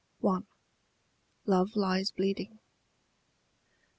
I. 0.25 0.39
LOVE 1.45 1.75
LIES 1.75 2.09
BLEEDING. 2.09 2.57